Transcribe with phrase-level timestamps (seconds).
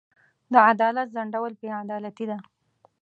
[0.53, 2.37] د عدالت ځنډول بې عدالتي ده.